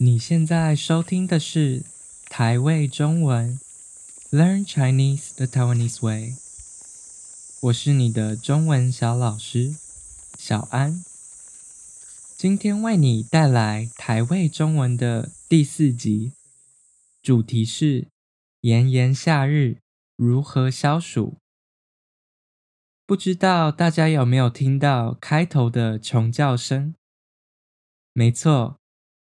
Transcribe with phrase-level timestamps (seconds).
[0.00, 1.82] 你现在收听的是
[2.30, 3.58] 台味中文
[4.30, 6.36] ，Learn Chinese the Taiwanese way。
[7.62, 9.74] 我是你的中文小老师
[10.38, 11.02] 小安，
[12.36, 16.30] 今天为你带来台味中文的第四集，
[17.20, 18.06] 主题是
[18.60, 19.78] 炎炎夏日
[20.14, 21.38] 如何消暑。
[23.04, 26.94] 不知道大家有没有听到开头的虫叫声？
[28.12, 28.77] 没错，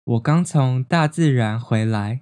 [0.09, 2.21] 我刚从大自然回来。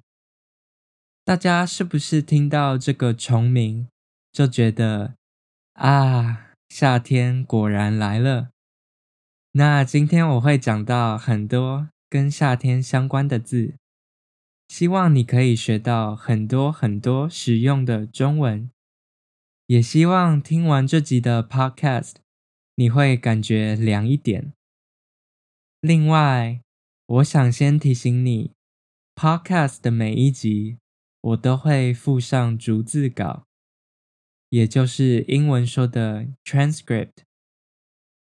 [1.24, 3.88] 大家是不是听到这个虫鸣
[4.30, 5.16] 就觉得
[5.72, 8.50] 啊，夏天果然来了？
[9.54, 13.76] 那今天我会讲到很多跟夏天相关的字，
[14.68, 18.70] 希望你可以学到很多很多实用的中文。
[19.68, 22.16] 也希望听完这集的 Podcast，
[22.76, 24.52] 你会感觉凉一点。
[25.80, 26.60] 另外，
[27.08, 28.52] 我想先提醒你
[29.16, 30.78] ，Podcast 的每一集
[31.22, 33.46] 我都会附上逐字稿，
[34.50, 37.24] 也就是英文说的 transcript。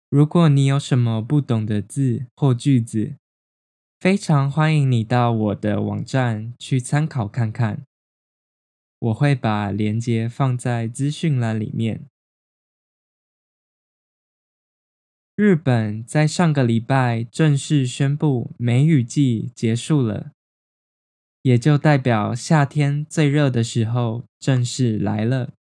[0.08, 3.16] 如果你有什么不懂的字或句子，
[4.00, 7.84] 非常欢迎你到我的网站去参考看看。
[9.00, 12.06] 我会把链接放在资讯栏里面。
[15.42, 20.34] 日本在上个礼拜正式宣布梅雨季结束了，
[21.44, 25.54] 也就代表夏天最热的时候正式来了。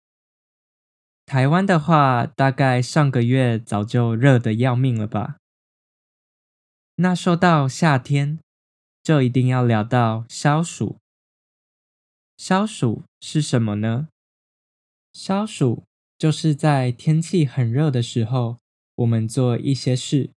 [1.27, 5.37] 台湾的话，大概上个月早就热得要命了吧？
[6.95, 8.39] 那说到夏天，
[9.03, 10.97] 就一定要聊到消暑。
[12.35, 14.07] 消暑是什么呢？
[15.13, 15.83] 消暑
[16.17, 18.57] 就是在天气很热的时候，
[18.97, 20.29] 我们做一些事，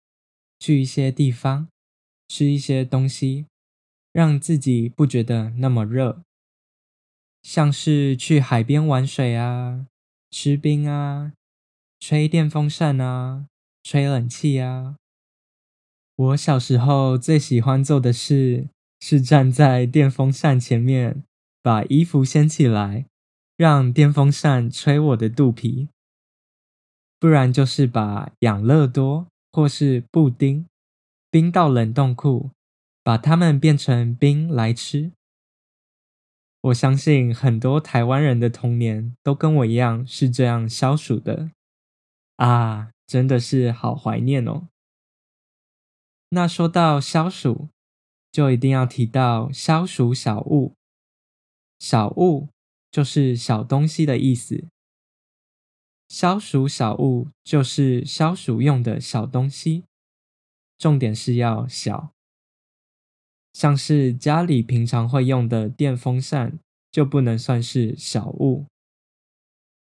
[0.57, 1.67] 去一些地方，
[2.29, 3.47] 吃一些东西，
[4.13, 6.21] 让自己不觉得那么热。
[7.43, 9.86] 像是去海边玩水啊，
[10.31, 11.33] 吃冰啊，
[11.99, 13.48] 吹电风扇啊，
[13.83, 14.95] 吹冷气啊。
[16.15, 18.69] 我小时候最喜欢做的事
[18.99, 21.23] 是站在电风扇前面。
[21.61, 23.05] 把衣服掀起来，
[23.58, 25.89] 让电风扇吹我的肚皮；
[27.19, 30.65] 不然就是把养乐多或是布丁
[31.30, 32.52] 冰到冷冻库，
[33.03, 35.11] 把它们变成冰来吃。
[36.61, 41.52] 我相信很多台湾人的童年都跟我一样是这样消暑的
[42.37, 44.67] 啊，真的是好怀念哦。
[46.30, 47.69] 那说到消暑，
[48.31, 50.73] 就一定要提到消暑小物。
[51.80, 52.49] 小物
[52.91, 54.65] 就是小东西的意思，
[56.09, 59.83] 消暑小物就是消暑用的小东西，
[60.77, 62.09] 重点是要小，
[63.53, 66.58] 像是家里平常会用的电风扇
[66.92, 68.65] 就不能算是小物，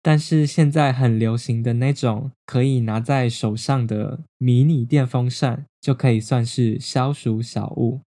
[0.03, 8.01] 但是现在很流行的那种可以拿在手上的迷你电风扇就可以算是消暑小物，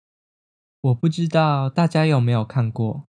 [0.82, 3.06] 我不知道大家有没有看过。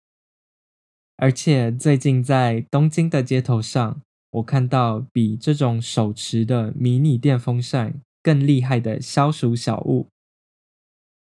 [1.17, 4.01] 而且最近在东京的街头上，
[4.37, 10.07] 我看到比这种手持的迷你电风扇更厉害的消暑小物。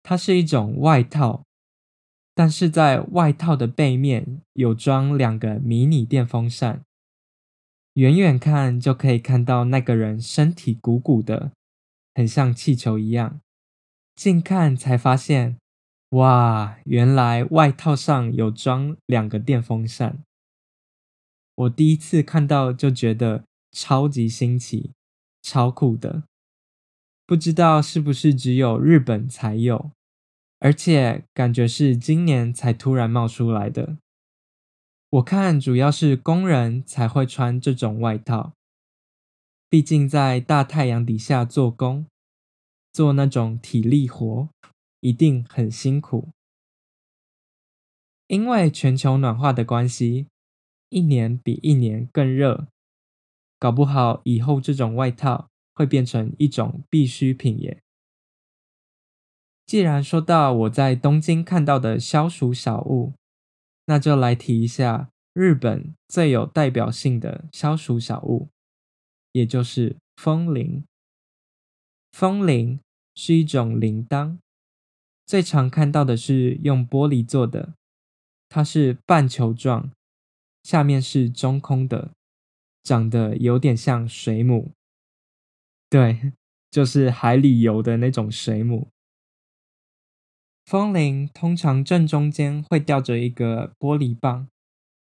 [0.03, 1.44] 它是一种外套，
[2.34, 6.81] 但是在外套的背面有装两个迷你电风扇。
[7.94, 11.51] 远远看就可以看到那个人身体鼓鼓的，
[12.16, 13.39] 很像气球一样。
[14.16, 15.57] 近看才发现。
[16.12, 20.19] 哇，原来外套上有装两个电风扇。
[21.56, 24.91] 我第一次看到就觉得超级新奇，
[25.41, 26.23] 超酷的。
[27.25, 29.91] 不知道是不是只有日本才有，
[30.59, 33.97] 而且感觉是今年才突然冒出来的。
[35.09, 38.53] 我看主要是工人才会穿这种外套，
[39.69, 42.06] 毕竟在大太阳底下做工，
[42.94, 44.50] 做那种体力活。
[45.03, 46.30] 一定很辛苦，
[48.27, 50.27] 因为全球暖化的关系，
[50.91, 52.67] 一年比一年更热，
[53.57, 57.81] 搞不好以后这种外套会变成一种必需品耶。
[59.65, 63.13] 既然说到我在东京看到的消暑小物，
[63.85, 68.49] 那就来提一下日本最有代表性的消暑小物，
[69.31, 70.83] 也就是风铃。
[72.11, 72.81] 风铃
[73.15, 74.38] 是一种铃铛。
[75.25, 77.75] 最常看到的是用玻璃做的，
[78.49, 79.89] 它是半球状，
[80.63, 82.12] 下面是中空的，
[82.84, 84.72] 长得有点像水母。
[85.90, 86.34] 对，
[86.69, 88.90] 就是海里游的那种水母。
[90.66, 94.48] 风铃通常正中间会吊着一个玻璃棒，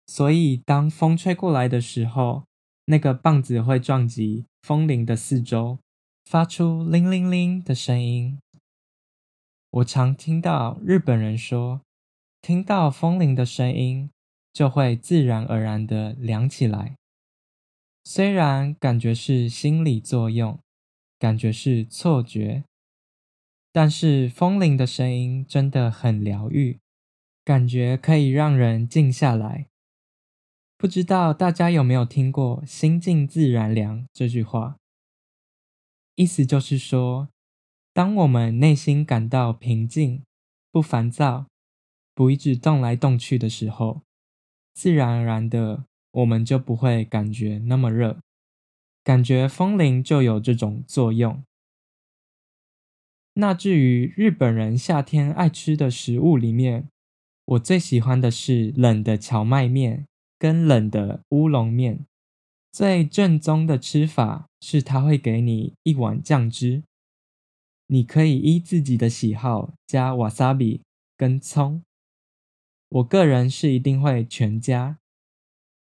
[0.07, 2.45] 所以当风吹过来的时候，
[2.85, 5.77] 那个棒子会撞击风铃的四周，
[6.25, 8.39] 发出铃铃铃的声音。
[9.69, 11.81] 我常听到日本人说，
[12.41, 14.09] 听到风铃的声音，
[14.53, 16.95] 就会自然而然的凉起来。
[18.03, 20.59] 虽然感觉是心理作用，
[21.17, 22.63] 感觉是错觉，
[23.71, 26.79] 但是风铃的声音真的很疗愈，
[27.43, 29.67] 感觉可以让人静下来。
[30.77, 34.77] 不知道大家有没有听过“心静自然凉”这句话？
[36.15, 37.29] 意思就是说，
[37.93, 40.23] 当我们内心感到平静、
[40.71, 41.47] 不烦躁、
[42.13, 44.01] 不一直动来动去的时候，
[44.73, 48.19] 自然而然的，我们就不会感觉那么热。
[49.03, 51.43] 感觉风铃就有这种作用。
[53.33, 56.87] 那至于日本人夏天爱吃的食物里面，
[57.45, 60.05] 我最喜欢的是冷的蕎麦面
[60.37, 62.05] 跟冷的乌龙面。
[62.71, 66.83] 最正宗的吃法是，他会给你一碗酱汁。
[67.87, 70.79] 你可以依自己的喜好加 wasabi
[71.17, 71.83] 跟葱，
[72.93, 74.99] 我个人是一定会全加，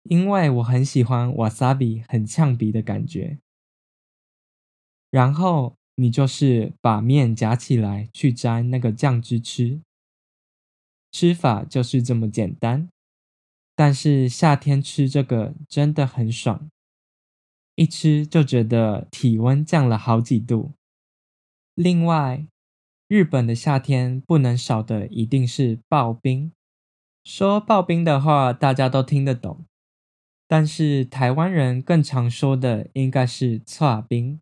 [0.03, 3.37] 因为我很喜欢 wasabi 很呛鼻的感觉。
[5.11, 9.81] 然后你就是把面夹起来去沾那个酱汁吃，
[11.11, 12.89] 吃法就是这么简单。
[13.75, 16.71] 但是夏天吃这个真的很爽，
[17.75, 20.71] 一吃就觉得体温降了好几度。
[21.75, 22.47] 另外，
[23.07, 26.51] 日本的夏天不能少的一定是刨冰。
[27.25, 29.65] 说刨冰的话，大家都听得懂，
[30.47, 34.39] 但是台湾人更常说的应该是剉冰。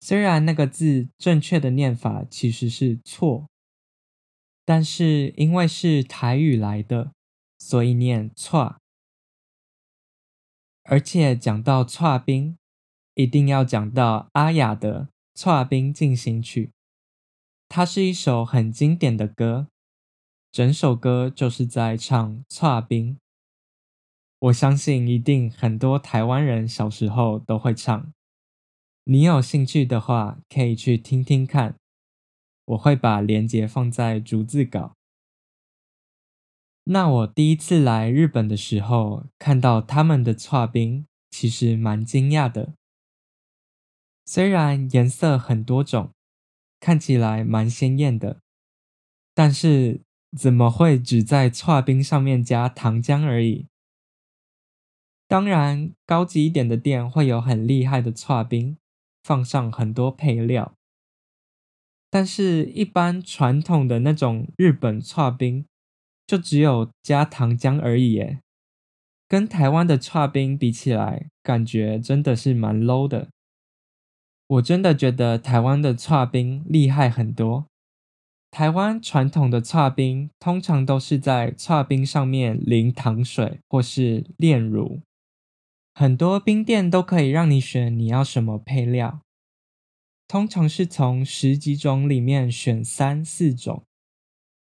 [0.00, 3.46] 虽然那个字正确的念法其实是错，
[4.64, 7.12] 但是因为是台语来的，
[7.58, 8.76] 所以念剉。
[10.84, 12.56] 而且讲到剉冰，
[13.14, 15.08] 一定要讲到阿雅的。
[15.40, 16.66] 《剉冰进行曲》，
[17.68, 19.66] 它是一首很经典的歌，
[20.54, 23.18] 整首歌就是在唱剉冰。
[24.38, 28.12] 我相信一定很多台湾人小时候都会唱。
[29.02, 31.74] 你有兴趣的话，可以去听听看。
[32.66, 34.94] 我会把链接放在逐字稿。
[36.84, 42.74] 那我第一次来日本的时候，看到他们的剉冰，其实蛮惊讶的。
[44.24, 46.12] 虽然颜色很多种，
[46.78, 48.40] 看起来蛮鲜艳的，
[49.34, 50.02] 但是
[50.36, 53.66] 怎么会只在剉冰上面加糖浆而已？
[55.26, 58.76] 当然，高级一点的店会有很厉害的剉冰，
[59.22, 60.74] 放上很多配料。
[62.10, 65.64] 但是，一般传统的那种日本剉冰，
[66.26, 68.40] 就只有加糖浆而已耶。
[69.26, 73.28] 跟台湾的剉冰比起来，感觉真的是蛮 low 的。
[74.46, 77.66] 我真的觉得台湾的剉冰厉害很多。
[78.54, 85.00] 台湾传统的剉冰通常都是在剉冰上面淋糖水或是炼乳，
[85.92, 89.22] 很多冰店都可以让你选你要什么配料，
[90.28, 93.82] 通常是从十几种里面选三四种。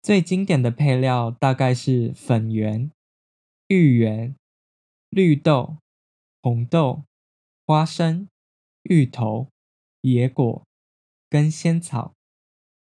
[0.03, 2.91] 最经典的配料大概是粉圆、
[3.69, 4.36] 芋圆、
[5.10, 5.77] 绿豆、
[6.43, 7.05] 红豆、
[7.65, 8.27] 花生、
[8.84, 9.48] 芋头。
[10.01, 10.63] 野果
[11.27, 12.13] 跟仙草，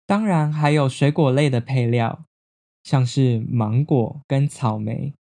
[0.05, 2.25] 当然还有水果类的配料，
[2.83, 5.13] 像是芒果跟草莓，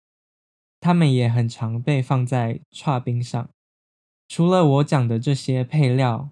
[0.80, 3.50] 它们也很常被放在剉冰上。
[4.28, 6.32] 除了我讲的这些配料，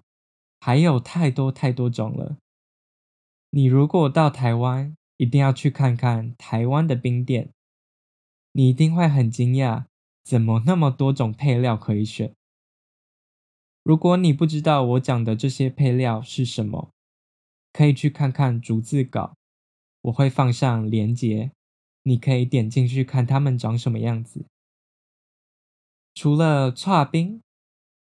[0.58, 2.38] 还有太多太多种了。
[3.50, 7.50] 你如果到台湾，一定要去看看台湾的冰店，
[8.52, 9.84] 你一定会很惊讶，
[10.24, 12.34] 怎么那么多种配料可以选。
[13.82, 16.90] 如果你不知道我讲的这些配料是什么，
[17.72, 19.34] 可以去看看逐字稿，
[20.02, 21.52] 我会放上链接，
[22.02, 24.46] 你可以点进去看它们长什么样子。
[26.14, 27.40] 除了剉冰，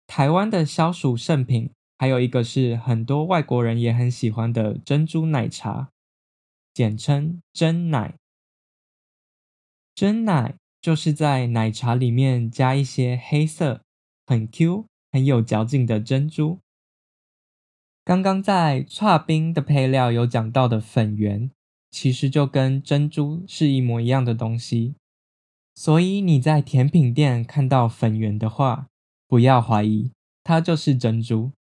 [0.08, 5.90] 台湾的消暑圣品还有一个是很多外国人也很喜欢的珍珠奶茶，
[6.74, 8.16] 简称珍奶。
[9.94, 13.82] 珍奶就是在奶茶里面加一些黑色，
[14.26, 14.86] 很 Q。
[15.12, 16.60] 很有嚼劲的珍珠。
[18.10, 21.52] 刚刚在剉冰的配料有讲到的粉圆，
[21.92, 24.96] 其实就跟珍珠是一模一样的东西。
[25.76, 28.88] 所以你在甜品店看到粉圆的话，
[29.28, 30.12] 不要怀疑，
[30.44, 31.52] 它就是珍珠。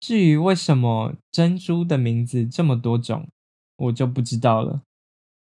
[0.00, 3.28] 至于为什么珍珠的名字这么多种，
[3.76, 4.80] 我就不知道了。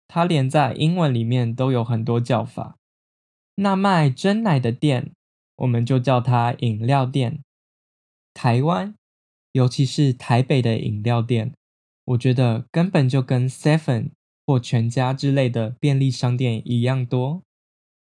[0.08, 2.76] 它连在英文里面都有很多叫法。
[3.56, 5.12] 那卖真奶的店，
[5.56, 7.42] 我们就叫它饮料店。
[8.32, 8.94] 台湾，
[9.56, 11.54] 尤其是台北的饮料店，
[12.04, 14.10] 我觉得根本就跟 Seven
[14.44, 17.42] 或全家之类的便利商店一样多。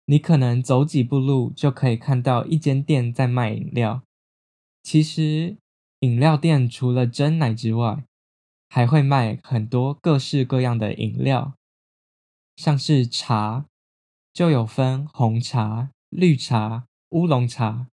[0.05, 4.03] 你可能走几步路就可以看到一间店在卖饮料。
[4.83, 5.57] 其实，
[6.01, 8.03] 饮料店除了真奶之外，
[8.69, 11.55] 还会卖很多各式各样的饮料，
[12.55, 13.65] 像是茶，
[14.31, 17.88] 就有分红茶、绿茶、乌龙茶。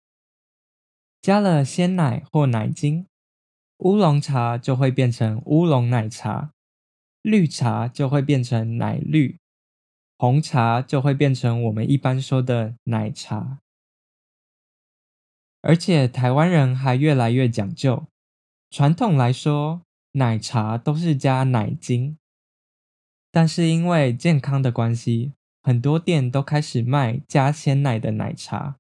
[1.22, 3.06] 加了鲜奶或奶精，
[3.80, 6.52] 乌龙茶就会变成乌龙奶茶，
[7.22, 9.38] 绿茶就会变成奶绿，
[10.18, 13.60] 红茶就会变成我们一般说的奶茶。
[15.62, 18.08] 而且台湾人还越来越讲究，
[18.72, 19.82] 传统来说，
[20.14, 22.18] 奶茶都是加奶精，
[23.32, 28.78] 但是因为健康的关系，很多店都开始卖加鲜奶的奶茶。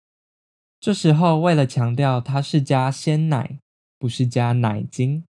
[0.80, 3.60] 这时候为了强调它是加鲜奶，
[3.98, 5.26] 不是加奶精，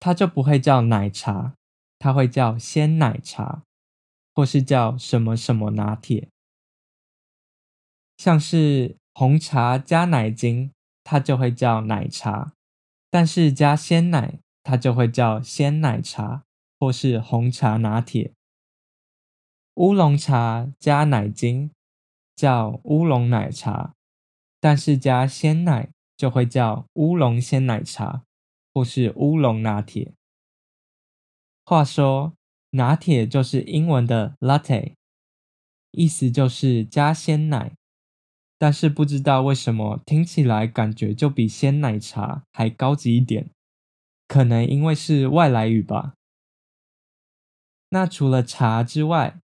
[0.00, 1.54] 它就不会叫奶茶，
[1.98, 3.62] 它会叫鲜奶茶，
[4.34, 6.28] 或是叫什么什么拿铁，
[8.16, 8.96] 像是。
[9.16, 10.72] 红茶加奶精，
[11.04, 12.50] 它就会叫奶茶；
[13.08, 16.42] 但是加鲜奶，它就会叫鲜奶茶，
[16.80, 18.32] 或是红茶拿铁。
[19.74, 21.70] 乌龙茶加奶精
[22.34, 23.94] 叫乌龙奶茶，
[24.58, 28.22] 但是加鲜奶就会叫乌龙鲜奶茶，
[28.72, 30.14] 或是乌龙拿铁。
[31.64, 32.34] 话说，
[32.70, 34.94] 拿铁就是英文的 latte，
[35.92, 37.72] 意思就是加鲜奶。
[38.56, 43.50] 但是不知道为什么听起来感觉就比鲜奶茶还高级一点，
[44.26, 46.14] 可能因为是外来语吧。
[47.90, 49.40] 那除了茶之外，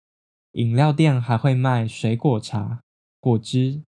[0.52, 2.82] 饮料店还会卖水果茶、
[3.20, 3.84] 果汁，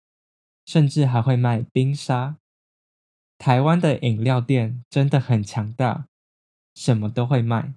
[0.66, 2.38] 甚至还会卖冰沙。
[3.42, 6.06] 台湾的饮料店真的很强大，
[6.76, 7.74] 什么都会卖。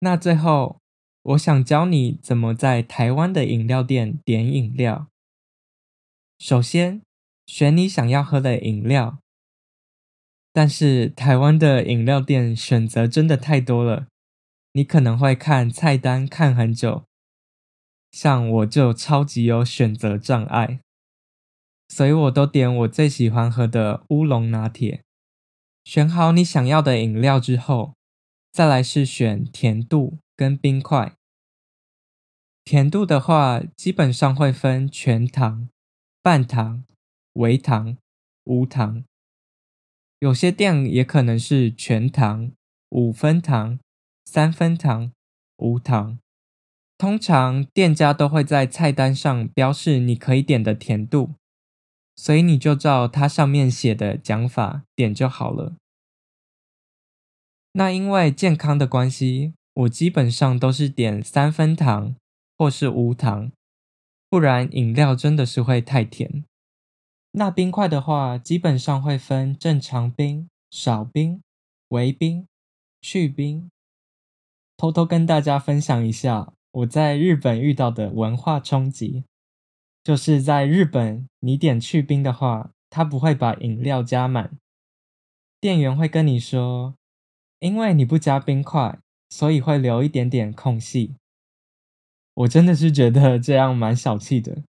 [0.00, 0.78] 那最后，
[1.22, 5.08] 我想教你怎么在台湾的饮料店点饮料。
[6.38, 7.00] 首先，
[7.46, 9.20] 选你想要喝的饮料。
[10.52, 14.08] 但是台湾的饮料店选择真的太多了，
[14.72, 17.04] 你可能会看菜单看很久。
[18.10, 20.80] 像我就超级有选择障碍，
[21.88, 25.02] 所以我都点我最喜欢喝的乌龙拿铁。
[25.84, 27.94] 选好你想要的饮料之后，
[28.52, 31.12] 再来是选甜度跟冰块。
[32.64, 35.68] 甜度的话，基本上会分全糖。
[36.22, 36.82] 半糖、
[37.34, 37.96] 微糖、
[38.46, 39.04] 无糖，
[40.18, 42.50] 有些店也可能是全糖、
[42.88, 43.78] 五分糖、
[44.24, 45.12] 三分糖、
[45.58, 46.18] 无糖。
[46.98, 51.34] 通常店家都会在菜单上标示你可以点的甜度，
[52.16, 55.74] 所以你就照它上面写的讲法点就好了。
[57.72, 62.16] 那因为健康的关系，我基本上都是点三分糖
[62.56, 63.52] 或是无糖。
[64.28, 66.42] 不然饮料真的是会太甜。
[67.32, 71.42] 那冰块的话，基本上会分正常冰、少冰、
[71.88, 72.46] 微冰、
[73.00, 73.70] 去冰。
[74.76, 79.24] 偷偷跟大家分享一下我在日本遇到的文化冲击，
[80.06, 84.56] 就是在日本，你点去冰的话，他不会把饮料加满，
[85.58, 86.94] 店员会跟你说，
[87.58, 91.16] 因为你不加冰块，所以会留一点点空隙。
[92.34, 94.62] 我真的是觉得这样蛮小气的，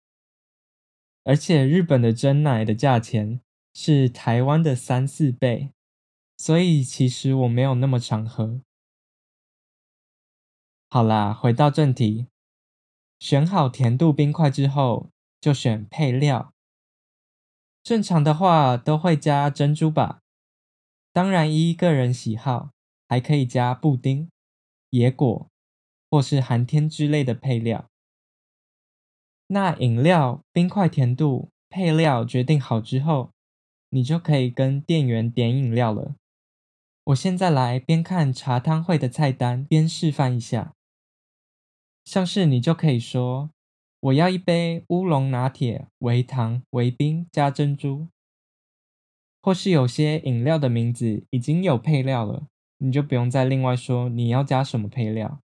[1.24, 3.40] 而且日本的珍奶的价钱
[3.76, 5.70] 是台湾的三四倍，
[6.40, 8.60] 所以其实我没有那么常喝。
[10.90, 12.26] 好啦，回到正题，
[13.20, 16.54] 选好甜度冰块之后，就选配料。
[17.84, 20.22] 正常的话都会加珍珠吧，
[21.14, 22.72] 当然依个人喜好，
[23.08, 24.30] 还可以加布丁、
[24.90, 25.50] 野果。
[26.10, 27.90] 或是寒天之类的配料。
[29.48, 33.32] 那饮料、冰块、甜度、配料决定好之后，
[33.90, 36.16] 你就可以跟店员点饮料了。
[37.04, 40.74] 我现在来边看茶汤会的菜单边示范一下。
[42.06, 43.50] 像是你就可以说
[44.08, 48.08] ：“我要一杯乌龙拿铁，微糖、微冰加珍珠。”
[49.42, 52.48] 或是有些饮料的名字已经有配料了，
[52.78, 55.40] 你就不用再另外说你要加什么配料。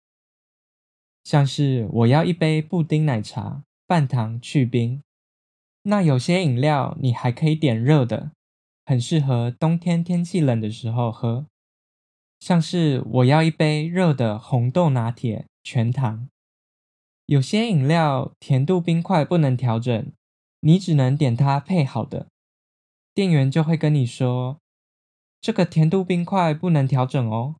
[1.24, 5.02] 像是我要一杯布丁奶茶，半糖去冰。
[5.82, 8.32] 那有些饮料你还可以点热的，
[8.84, 11.46] 很适合冬天天气冷的时候喝。
[12.40, 16.28] 像是我要一杯热的红豆拿铁，全糖。
[17.30, 20.12] 有些饮料甜度冰块不能调整，
[20.62, 22.26] 你只能点它配好的，
[23.14, 24.58] 店员就会跟你说，
[25.40, 27.54] 这个甜度冰块不能调整哦。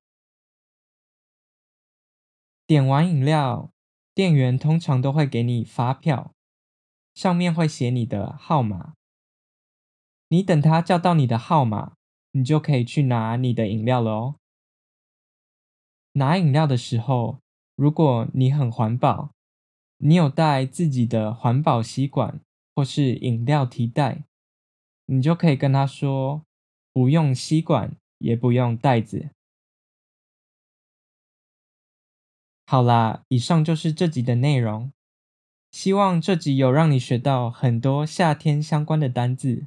[2.66, 3.70] 点完饮料，
[4.12, 6.32] 店员通常都会给你发票，
[7.14, 8.94] 上面会写你的号码。
[10.30, 11.92] 你等他叫到你的号码，
[12.32, 14.34] 你就可以去拿你的饮料了哦。
[16.14, 17.38] 拿饮料的时候，
[17.76, 19.30] 如果你很环保，
[20.02, 22.40] 你有带自己的环保吸管
[22.74, 24.24] 或是饮料提袋，
[25.04, 26.42] 你就可以跟他说，
[26.92, 29.28] 不用吸管，也不用袋子。
[32.66, 34.90] 好啦，以上就是这集的内容。
[35.70, 39.66] 希望这集有让你学到很多夏天相关的单字，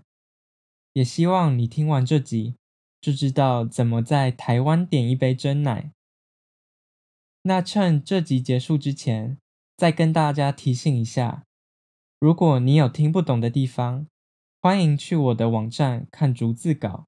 [0.93, 2.55] 也希望你听完这集
[2.99, 5.91] 就知道怎么在台湾点一杯真奶。
[7.43, 9.37] 那趁这集结束之前，
[9.75, 11.43] 再跟大家提醒一下，
[12.19, 14.07] 如果你有听不懂的地方，
[14.61, 17.05] 欢迎去我的网站看逐字稿，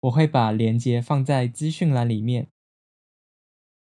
[0.00, 2.48] 我会把链接放在资讯栏里面。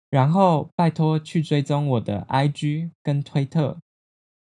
[0.10, 3.80] 然后拜托去追踪我的 IG 跟推特，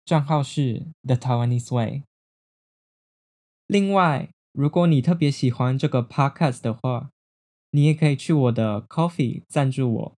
[0.04, 2.04] 账号是 The Taiwanese Way。
[3.66, 7.10] 另外，如果你特别喜欢这个 Podcast 的话，
[7.72, 10.17] 你也可以去我的 Coffee 赞助我，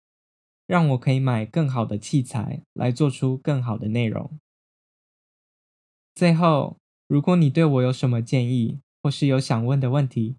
[0.71, 4.39] 让我可以买更好的器材来做出更好的内容。
[6.15, 6.77] 最后，
[7.09, 10.37] 如果你对我有什么建议，或是有想问的问题，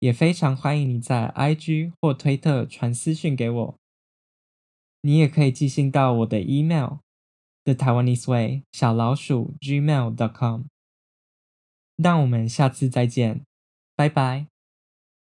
[0.00, 3.76] 也非常欢迎你在 IG 或推特传私讯给我。
[5.02, 10.62] 你也可以寄信到我的 email，the Taiwanese way 小老鼠 gmail.com。
[11.94, 13.44] 那我们下次再见，
[13.94, 14.49] 拜拜。